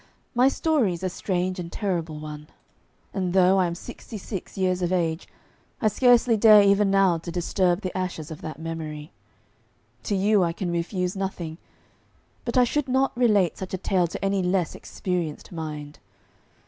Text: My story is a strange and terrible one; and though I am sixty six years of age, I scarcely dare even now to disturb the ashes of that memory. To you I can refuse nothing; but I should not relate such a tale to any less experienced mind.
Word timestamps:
My 0.33 0.47
story 0.47 0.93
is 0.93 1.03
a 1.03 1.09
strange 1.11 1.59
and 1.59 1.71
terrible 1.71 2.17
one; 2.17 2.47
and 3.13 3.33
though 3.33 3.59
I 3.59 3.67
am 3.67 3.75
sixty 3.75 4.17
six 4.17 4.57
years 4.57 4.81
of 4.81 4.91
age, 4.91 5.27
I 5.79 5.89
scarcely 5.89 6.35
dare 6.37 6.63
even 6.63 6.89
now 6.89 7.19
to 7.19 7.29
disturb 7.31 7.81
the 7.81 7.95
ashes 7.95 8.31
of 8.31 8.41
that 8.41 8.57
memory. 8.57 9.11
To 10.05 10.15
you 10.15 10.43
I 10.43 10.53
can 10.53 10.71
refuse 10.71 11.15
nothing; 11.15 11.59
but 12.45 12.57
I 12.57 12.63
should 12.63 12.89
not 12.89 13.15
relate 13.15 13.59
such 13.59 13.75
a 13.75 13.77
tale 13.77 14.07
to 14.07 14.25
any 14.25 14.41
less 14.41 14.73
experienced 14.73 15.51
mind. 15.51 15.99